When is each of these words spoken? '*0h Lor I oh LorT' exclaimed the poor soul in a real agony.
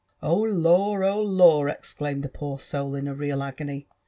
'*0h 0.23 0.49
Lor 0.51 1.03
I 1.03 1.09
oh 1.09 1.21
LorT' 1.21 1.69
exclaimed 1.69 2.23
the 2.23 2.27
poor 2.29 2.57
soul 2.59 2.95
in 2.95 3.07
a 3.07 3.13
real 3.13 3.43
agony. 3.43 3.85